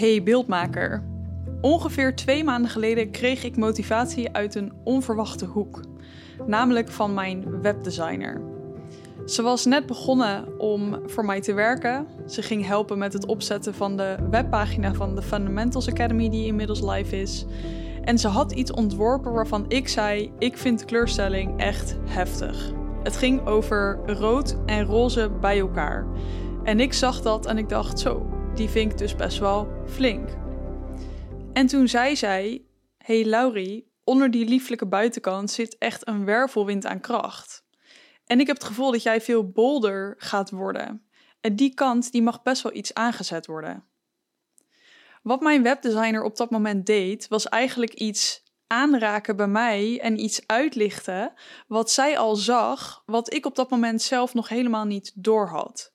[0.00, 1.02] Hey beeldmaker.
[1.60, 5.80] Ongeveer twee maanden geleden kreeg ik motivatie uit een onverwachte hoek,
[6.46, 8.40] namelijk van mijn webdesigner.
[9.26, 12.06] Ze was net begonnen om voor mij te werken.
[12.26, 16.80] Ze ging helpen met het opzetten van de webpagina van de Fundamentals Academy, die inmiddels
[16.80, 17.46] live is.
[18.02, 22.72] En ze had iets ontworpen waarvan ik zei: Ik vind kleurstelling echt heftig.
[23.02, 26.06] Het ging over rood en roze bij elkaar.
[26.62, 30.28] En ik zag dat en ik dacht: Zo, die vind ik dus best wel flink.
[31.52, 32.64] En toen zei zij:
[32.98, 37.64] Hey Laurie, onder die lieflijke buitenkant zit echt een wervelwind aan kracht.
[38.26, 41.06] En ik heb het gevoel dat jij veel bolder gaat worden.
[41.40, 43.84] En die kant die mag best wel iets aangezet worden.
[45.22, 50.42] Wat mijn webdesigner op dat moment deed, was eigenlijk iets aanraken bij mij en iets
[50.46, 51.32] uitlichten
[51.66, 55.92] wat zij al zag, wat ik op dat moment zelf nog helemaal niet doorhad.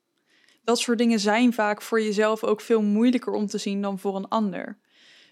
[0.65, 4.15] Dat soort dingen zijn vaak voor jezelf ook veel moeilijker om te zien dan voor
[4.15, 4.77] een ander.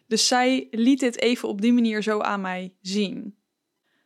[0.07, 3.37] Dus zij liet dit even op die manier zo aan mij zien.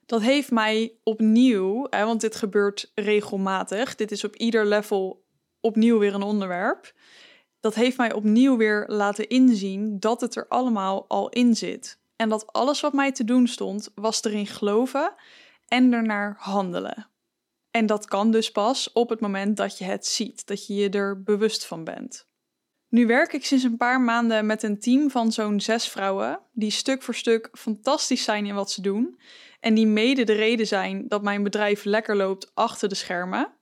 [0.06, 5.26] Dat heeft mij opnieuw, hè, want dit gebeurt regelmatig, dit is op ieder level
[5.60, 6.94] opnieuw weer een onderwerp.
[7.60, 12.00] Dat heeft mij opnieuw weer laten inzien dat het er allemaal al in zit.
[12.16, 15.14] En dat alles wat mij te doen stond, was erin geloven
[15.68, 17.10] en ernaar handelen.
[17.78, 20.90] En dat kan dus pas op het moment dat je het ziet, dat je je
[20.90, 22.28] er bewust van bent.
[22.90, 26.72] Nu werk ik sinds een paar maanden met een team van zo'n zes vrouwen, die
[26.72, 29.20] stuk voor stuk fantastisch zijn in wat ze doen.
[29.60, 33.54] En die mede de reden zijn dat mijn bedrijf lekker loopt achter de schermen.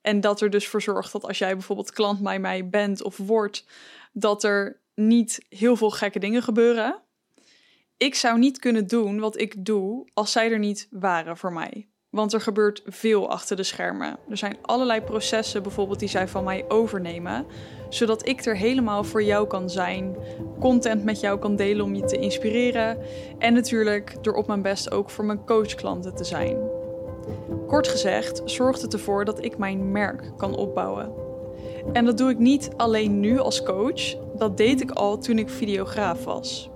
[0.00, 3.16] En dat er dus voor zorgt dat als jij bijvoorbeeld klant bij mij bent of
[3.16, 3.66] wordt,
[4.12, 7.02] dat er niet heel veel gekke dingen gebeuren.
[7.96, 11.91] Ik zou niet kunnen doen wat ik doe als zij er niet waren voor mij.
[12.12, 14.16] Want er gebeurt veel achter de schermen.
[14.28, 17.46] Er zijn allerlei processen bijvoorbeeld die zij van mij overnemen,
[17.88, 20.16] zodat ik er helemaal voor jou kan zijn,
[20.60, 22.98] content met jou kan delen om je te inspireren
[23.38, 26.58] en natuurlijk er op mijn best ook voor mijn coachklanten te zijn.
[27.66, 31.12] Kort gezegd zorgt het ervoor dat ik mijn merk kan opbouwen.
[31.92, 35.48] En dat doe ik niet alleen nu als coach, dat deed ik al toen ik
[35.48, 36.70] videograaf was.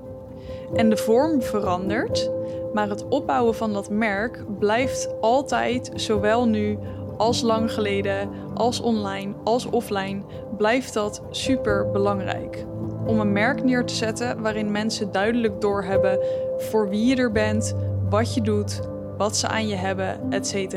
[0.75, 2.31] En de vorm verandert,
[2.77, 6.79] maar het opbouwen van dat merk blijft altijd, zowel nu
[7.17, 10.23] als lang geleden, als online, als offline,
[10.57, 12.67] blijft dat super belangrijk.
[13.07, 16.19] Om een merk neer te zetten waarin mensen duidelijk doorhebben
[16.57, 17.75] voor wie je er bent,
[18.11, 18.81] wat je doet,
[19.17, 20.75] wat ze aan je hebben, etc.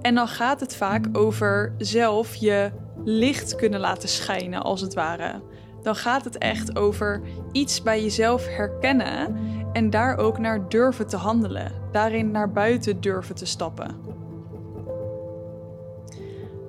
[0.00, 2.70] En dan gaat het vaak over zelf je
[3.04, 5.42] licht kunnen laten schijnen, als het ware.
[5.82, 7.20] Dan gaat het echt over
[7.52, 9.36] iets bij jezelf herkennen
[9.74, 13.96] en daar ook naar durven te handelen, daarin naar buiten durven te stappen.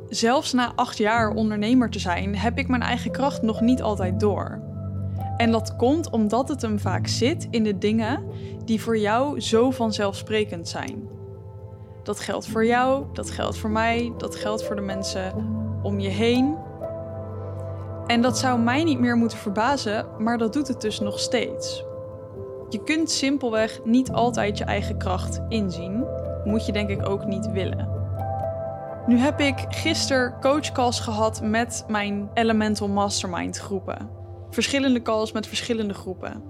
[0.10, 4.20] Zelfs na acht jaar ondernemer te zijn, heb ik mijn eigen kracht nog niet altijd
[4.20, 4.62] door.
[5.38, 8.24] En dat komt omdat het hem vaak zit in de dingen
[8.66, 11.10] die voor jou zo vanzelfsprekend zijn.
[12.04, 15.34] Dat geldt voor jou, dat geldt voor mij, dat geldt voor de mensen
[15.82, 16.58] om je heen.
[18.08, 21.86] En dat zou mij niet meer moeten verbazen, maar dat doet het dus nog steeds.
[22.76, 26.06] Je kunt simpelweg niet altijd je eigen kracht inzien.
[26.44, 27.90] Moet je denk ik ook niet willen.
[29.08, 34.10] Nu heb ik gisteren coachcalls gehad met mijn Elemental Mastermind groepen.
[34.50, 36.44] Verschillende calls met verschillende groepen.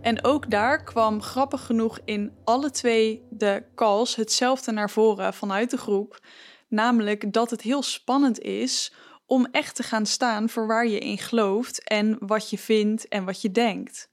[0.00, 5.70] En ook daar kwam grappig genoeg in alle twee de calls hetzelfde naar voren vanuit
[5.70, 6.20] de groep.
[6.68, 8.92] Namelijk dat het heel spannend is
[9.26, 13.24] om echt te gaan staan voor waar je in gelooft en wat je vindt en
[13.24, 14.10] wat je denkt.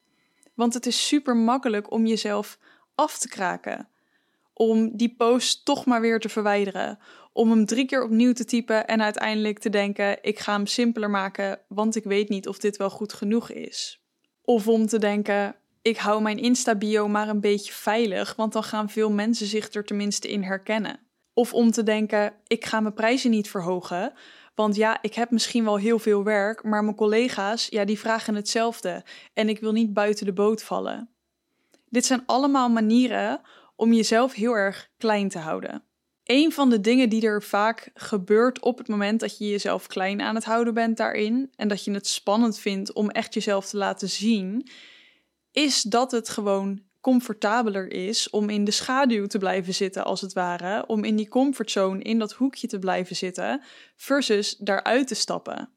[0.55, 2.59] Want het is super makkelijk om jezelf
[2.95, 3.87] af te kraken.
[4.53, 6.99] Om die post toch maar weer te verwijderen.
[7.33, 11.09] Om hem drie keer opnieuw te typen en uiteindelijk te denken: ik ga hem simpeler
[11.09, 14.01] maken, want ik weet niet of dit wel goed genoeg is.
[14.41, 18.89] Of om te denken: ik hou mijn Insta-bio maar een beetje veilig, want dan gaan
[18.89, 20.99] veel mensen zich er tenminste in herkennen.
[21.33, 24.13] Of om te denken: ik ga mijn prijzen niet verhogen,
[24.55, 28.35] want ja, ik heb misschien wel heel veel werk, maar mijn collega's, ja, die vragen
[28.35, 29.03] hetzelfde
[29.33, 31.09] en ik wil niet buiten de boot vallen.
[31.89, 33.41] Dit zijn allemaal manieren
[33.75, 35.83] om jezelf heel erg klein te houden.
[36.23, 40.21] Een van de dingen die er vaak gebeurt op het moment dat je jezelf klein
[40.21, 43.77] aan het houden bent daarin en dat je het spannend vindt om echt jezelf te
[43.77, 44.69] laten zien,
[45.51, 50.33] is dat het gewoon comfortabeler is om in de schaduw te blijven zitten, als het
[50.33, 53.63] ware, om in die comfortzone, in dat hoekje te blijven zitten,
[53.95, 55.69] versus daaruit te stappen.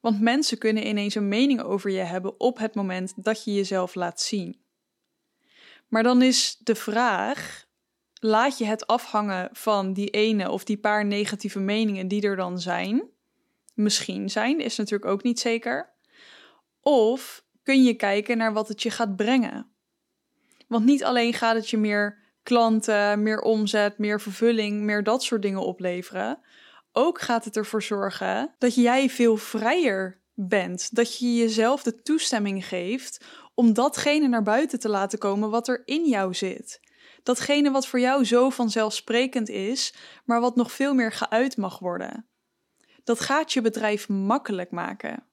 [0.00, 3.94] Want mensen kunnen ineens een mening over je hebben op het moment dat je jezelf
[3.94, 4.60] laat zien.
[5.88, 7.66] Maar dan is de vraag:
[8.20, 12.60] laat je het afhangen van die ene of die paar negatieve meningen die er dan
[12.60, 13.02] zijn?
[13.74, 15.92] Misschien zijn, is natuurlijk ook niet zeker.
[16.80, 19.72] Of kun je kijken naar wat het je gaat brengen?
[20.68, 25.42] Want niet alleen gaat het je meer klanten, meer omzet, meer vervulling, meer dat soort
[25.42, 26.38] dingen opleveren.
[26.92, 30.94] Ook gaat het ervoor zorgen dat jij veel vrijer bent.
[30.94, 33.24] Dat je jezelf de toestemming geeft
[33.54, 36.80] om datgene naar buiten te laten komen wat er in jou zit.
[37.22, 39.94] Datgene wat voor jou zo vanzelfsprekend is,
[40.24, 42.26] maar wat nog veel meer geuit mag worden.
[43.04, 45.27] Dat gaat je bedrijf makkelijk maken.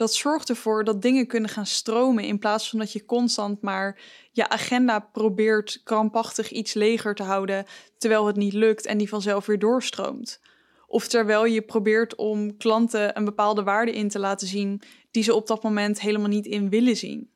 [0.00, 4.00] Dat zorgt ervoor dat dingen kunnen gaan stromen in plaats van dat je constant maar
[4.32, 7.64] je agenda probeert krampachtig iets leger te houden
[7.98, 10.40] terwijl het niet lukt en die vanzelf weer doorstroomt.
[10.86, 15.34] Of terwijl je probeert om klanten een bepaalde waarde in te laten zien die ze
[15.34, 17.30] op dat moment helemaal niet in willen zien.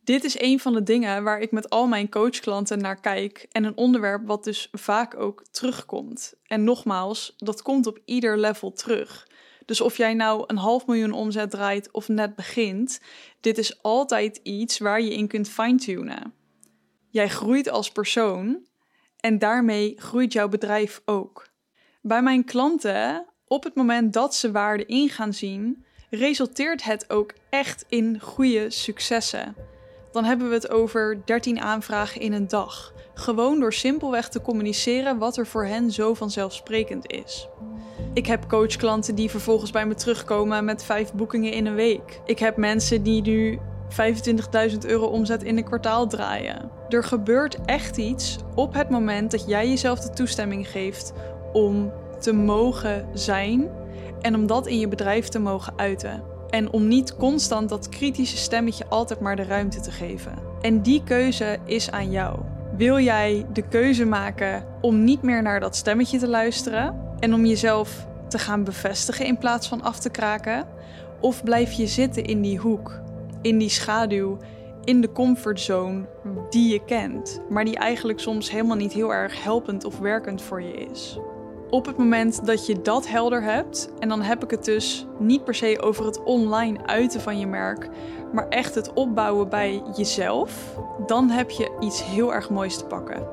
[0.00, 3.64] Dit is een van de dingen waar ik met al mijn coachklanten naar kijk en
[3.64, 6.34] een onderwerp wat dus vaak ook terugkomt.
[6.42, 9.30] En nogmaals, dat komt op ieder level terug.
[9.64, 13.00] Dus of jij nou een half miljoen omzet draait of net begint,
[13.40, 16.34] dit is altijd iets waar je in kunt fine-tunen.
[17.10, 18.66] Jij groeit als persoon
[19.16, 21.46] en daarmee groeit jouw bedrijf ook.
[22.00, 27.32] Bij mijn klanten, op het moment dat ze waarde in gaan zien, resulteert het ook
[27.50, 29.54] echt in goede successen.
[30.12, 32.92] Dan hebben we het over 13 aanvragen in een dag.
[33.14, 37.48] Gewoon door simpelweg te communiceren wat er voor hen zo vanzelfsprekend is.
[38.12, 42.20] Ik heb coachklanten die vervolgens bij me terugkomen met vijf boekingen in een week.
[42.24, 43.58] Ik heb mensen die nu
[44.70, 46.70] 25.000 euro omzet in een kwartaal draaien.
[46.88, 51.12] Er gebeurt echt iets op het moment dat jij jezelf de toestemming geeft
[51.52, 53.68] om te mogen zijn
[54.20, 56.22] en om dat in je bedrijf te mogen uiten.
[56.50, 60.32] En om niet constant dat kritische stemmetje altijd maar de ruimte te geven.
[60.60, 62.38] En die keuze is aan jou.
[62.76, 67.46] Wil jij de keuze maken om niet meer naar dat stemmetje te luisteren en om
[67.46, 70.66] jezelf te gaan bevestigen in plaats van af te kraken?
[71.20, 73.00] Of blijf je zitten in die hoek,
[73.42, 74.38] in die schaduw,
[74.84, 76.04] in de comfortzone
[76.50, 80.62] die je kent, maar die eigenlijk soms helemaal niet heel erg helpend of werkend voor
[80.62, 81.18] je is?
[81.70, 85.44] Op het moment dat je dat helder hebt, en dan heb ik het dus niet
[85.44, 87.88] per se over het online uiten van je merk,
[88.32, 93.26] maar echt het opbouwen bij jezelf, dan heb je iets heel erg moois te pakken.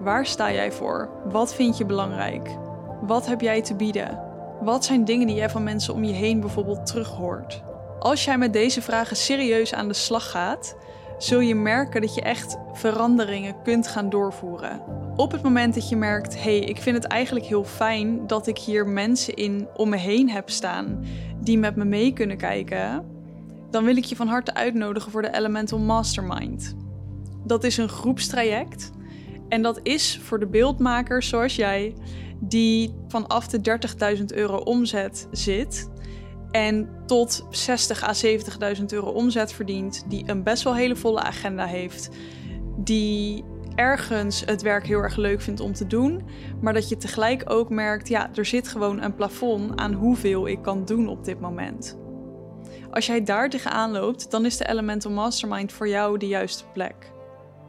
[0.00, 1.08] Waar sta jij voor?
[1.24, 2.62] Wat vind je belangrijk?
[3.06, 4.20] Wat heb jij te bieden?
[4.60, 7.62] Wat zijn dingen die jij van mensen om je heen bijvoorbeeld terughoort?
[7.98, 10.76] Als jij met deze vragen serieus aan de slag gaat,
[11.18, 14.80] zul je merken dat je echt veranderingen kunt gaan doorvoeren.
[15.16, 18.58] Op het moment dat je merkt, hey, ik vind het eigenlijk heel fijn dat ik
[18.58, 21.04] hier mensen in om me heen heb staan
[21.40, 23.04] die met me mee kunnen kijken,
[23.70, 26.76] dan wil ik je van harte uitnodigen voor de Elemental Mastermind.
[27.44, 28.90] Dat is een groepstraject
[29.48, 31.94] en dat is voor de beeldmakers zoals jij
[32.40, 33.78] die vanaf de
[34.16, 35.90] 30.000 euro omzet zit
[36.50, 38.12] en tot 60 à
[38.76, 42.10] 70.000 euro omzet verdient, die een best wel hele volle agenda heeft,
[42.76, 43.44] die
[43.74, 46.22] ergens het werk heel erg leuk vindt om te doen,
[46.60, 50.62] maar dat je tegelijk ook merkt, ja, er zit gewoon een plafond aan hoeveel ik
[50.62, 51.98] kan doen op dit moment.
[52.90, 57.12] Als jij daar tegenaan loopt, dan is de Elemental Mastermind voor jou de juiste plek.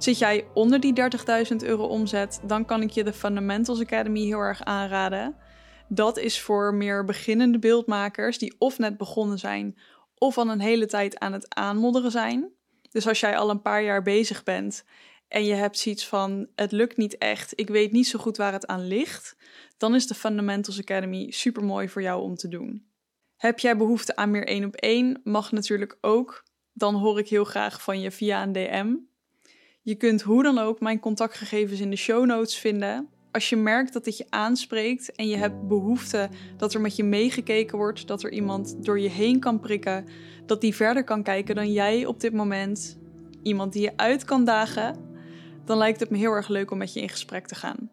[0.06, 0.94] Zit jij onder die
[1.52, 5.36] 30.000 euro omzet, dan kan ik je de Fundamentals Academy heel erg aanraden.
[5.88, 9.78] Dat is voor meer beginnende beeldmakers die of net begonnen zijn
[10.18, 12.52] of al een hele tijd aan het aanmodderen zijn.
[12.92, 14.84] Dus als jij al een paar jaar bezig bent
[15.28, 18.54] en je hebt zoiets van: het lukt niet echt, ik weet niet zo goed waar
[18.54, 19.38] het aan ligt,
[19.78, 22.88] dan is de Fundamentals Academy super mooi voor jou om te doen.
[23.36, 25.22] Heb jij behoefte aan meer één op één?
[25.24, 26.44] Mag natuurlijk ook.
[26.74, 28.96] Dan hoor ik heel graag van je via een DM.
[29.86, 33.08] Je kunt hoe dan ook mijn contactgegevens in de show notes vinden.
[33.32, 37.04] Als je merkt dat dit je aanspreekt en je hebt behoefte dat er met je
[37.04, 40.06] meegekeken wordt, dat er iemand door je heen kan prikken,
[40.46, 42.98] dat die verder kan kijken dan jij op dit moment,
[43.44, 44.96] iemand die je uit kan dagen,
[45.66, 47.90] dan lijkt het me heel erg leuk om met je in gesprek te gaan.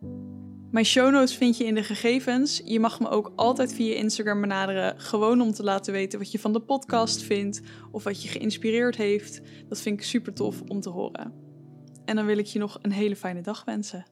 [0.70, 2.62] Mijn show notes vind je in de gegevens.
[2.64, 6.38] Je mag me ook altijd via Instagram benaderen, gewoon om te laten weten wat je
[6.38, 9.40] van de podcast vindt of wat je geïnspireerd heeft.
[9.68, 11.41] Dat vind ik super tof om te horen.
[12.12, 14.04] En dan wil ik je nog een hele fijne dag wensen.